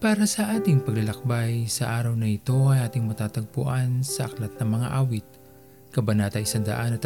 [0.00, 4.88] Para sa ating paglalakbay, sa araw na ito ay ating matatagpuan sa Aklat ng Mga
[4.96, 5.28] Awit,
[5.92, 7.04] Kabanata 103,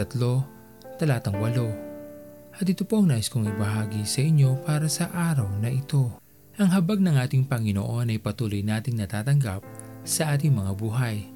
[1.02, 2.54] Talatang 8.
[2.54, 6.22] At ito po ang nais kong ibahagi sa inyo para sa araw na ito.
[6.54, 9.66] Ang habag ng ating Panginoon ay patuloy nating natatanggap
[10.06, 11.26] sa ating mga buhay,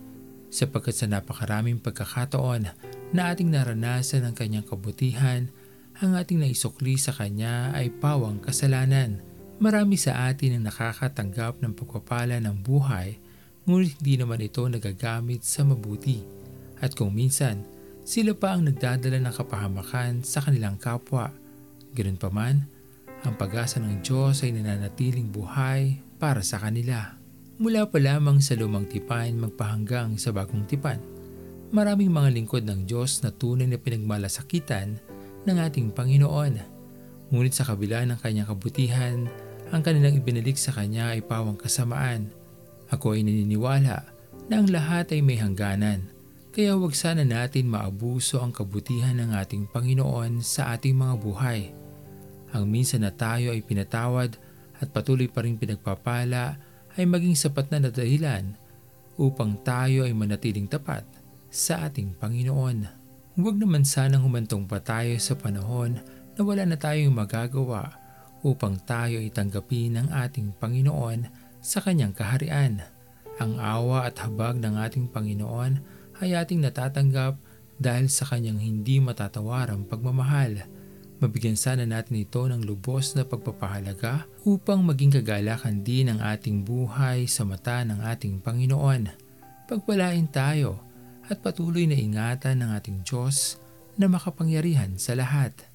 [0.55, 2.71] sapagkat sa napakaraming pagkakataon
[3.11, 5.51] na ating naranasan ang kanyang kabutihan,
[5.99, 9.28] ang ating naisukli sa kanya ay pawang kasalanan.
[9.59, 13.19] Marami sa atin ang nakakatanggap ng pagpapala ng buhay,
[13.67, 16.23] ngunit hindi naman ito nagagamit sa mabuti.
[16.79, 17.67] At kung minsan,
[18.07, 21.35] sila pa ang nagdadala ng kapahamakan sa kanilang kapwa.
[21.91, 22.71] Ganun pa man,
[23.27, 27.19] ang pag-asa ng Diyos ay nananatiling buhay para sa kanila.
[27.59, 31.03] Mula pa lamang sa lumang tipan magpahanggang sa bagong tipan,
[31.75, 35.03] maraming mga lingkod ng Diyos na tunay na pinagmalasakitan
[35.43, 36.79] ng ating Panginoon.
[37.35, 39.27] Ngunit sa kabila ng kanyang kabutihan,
[39.69, 42.33] ang kanilang ibinalik sa kanya ay pawang kasamaan.
[42.89, 44.01] Ako ay naniniwala
[44.49, 46.09] na ang lahat ay may hangganan,
[46.57, 51.61] kaya huwag sana natin maabuso ang kabutihan ng ating Panginoon sa ating mga buhay.
[52.57, 54.41] Ang minsan na tayo ay pinatawad
[54.81, 56.57] at patuloy pa rin pinagpapala
[56.97, 58.57] ay maging sapat na dahilan
[59.21, 61.05] upang tayo ay manatiling tapat
[61.53, 62.89] sa ating Panginoon.
[63.37, 66.01] Huwag naman sanang humantong pa tayo sa panahon
[66.35, 68.08] na wala na tayong magagawa
[68.43, 71.27] upang tayo ay tanggapin ng ating Panginoon
[71.59, 72.83] sa kanyang kaharian.
[73.39, 75.79] Ang awa at habag ng ating Panginoon
[76.19, 77.39] ay ating natatanggap
[77.79, 80.67] dahil sa kanyang hindi matatawarang pagmamahal.
[81.19, 87.27] Mabigyan sana natin ito ng lubos na pagpapahalaga upang maging kagalakan din ang ating buhay
[87.27, 89.11] sa mata ng ating Panginoon.
[89.67, 90.79] Pagpalain tayo
[91.27, 93.59] at patuloy na ingatan ng ating Diyos
[93.99, 95.68] na makapangyarihan sa lahat.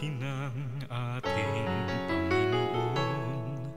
[0.00, 1.68] Buti ng ating
[2.08, 3.68] Panginoon.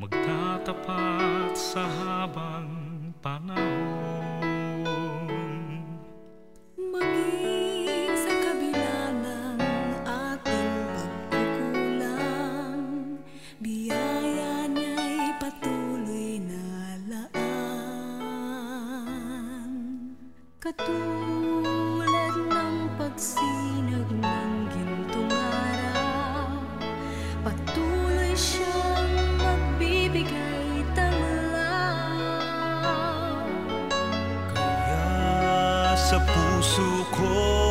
[0.00, 4.03] Magtatapat sa habang panahon
[36.04, 36.84] sa puso
[37.16, 37.63] ko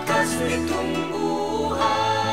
[0.00, 2.32] wakas nitong buhay.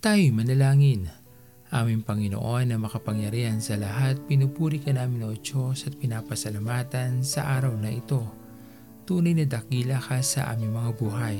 [0.00, 1.12] Tayo'y manalangin.
[1.70, 7.78] Aming Panginoon na makapangyarihan sa lahat, pinupuri ka namin o Diyos at pinapasalamatan sa araw
[7.78, 8.26] na ito.
[9.06, 11.36] Tunay na dakila ka sa aming mga buhay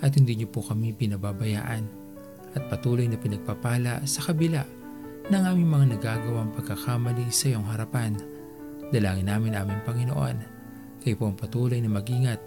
[0.00, 1.84] at hindi niyo po kami pinababayaan
[2.56, 4.64] at patuloy na pinagpapala sa kabila
[5.28, 8.37] ng aming mga nagagawang pagkakamali sa iyong harapan.
[8.88, 10.36] Dalangin namin aming Panginoon,
[11.04, 12.40] kayo po ang patuloy na magingat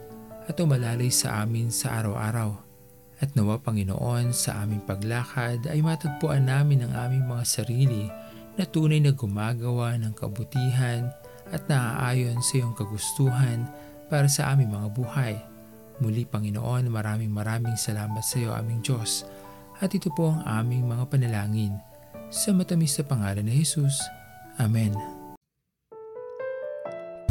[0.49, 2.57] at umalalay sa amin sa araw-araw.
[3.21, 8.09] At nawa Panginoon sa aming paglakad ay matagpuan namin ang aming mga sarili
[8.57, 11.13] na tunay na gumagawa ng kabutihan
[11.53, 13.69] at naaayon sa iyong kagustuhan
[14.09, 15.35] para sa aming mga buhay.
[16.01, 19.29] Muli Panginoon, maraming maraming salamat sa iyo aming Diyos.
[19.77, 21.77] At ito po ang aming mga panalangin.
[22.33, 24.01] Sa matamis na pangalan ni Jesus.
[24.57, 25.20] Amen.